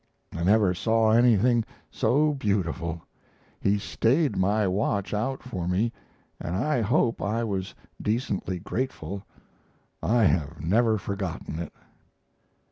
[0.35, 3.03] I never saw anything so beautiful.
[3.59, 5.93] He stayed my watch out for me,
[6.39, 9.21] and I hope I was decently grateful.
[10.01, 11.71] I have never forgotten it."